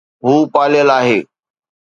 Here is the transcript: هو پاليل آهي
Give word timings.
هو 0.25 0.33
پاليل 0.53 0.89
آهي 0.99 1.19